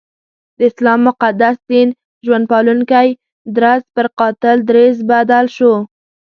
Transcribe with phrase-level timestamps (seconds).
[0.57, 1.87] د اسلام مقدس دین
[2.25, 3.07] ژوند پالونکی
[3.57, 5.73] درځ پر قاتل دریځ بدل شو.